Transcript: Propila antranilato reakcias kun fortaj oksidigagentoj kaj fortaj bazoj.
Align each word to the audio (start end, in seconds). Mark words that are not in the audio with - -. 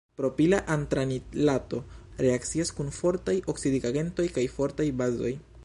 Propila 0.19 0.59
antranilato 0.75 1.81
reakcias 2.25 2.73
kun 2.79 2.89
fortaj 3.01 3.37
oksidigagentoj 3.55 4.27
kaj 4.39 4.47
fortaj 4.59 4.93
bazoj. 5.03 5.35